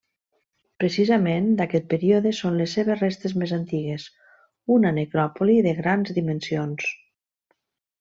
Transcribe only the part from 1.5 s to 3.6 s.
d'aquest període són les seves restes més